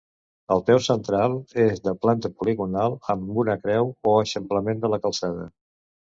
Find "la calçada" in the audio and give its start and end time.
4.97-5.47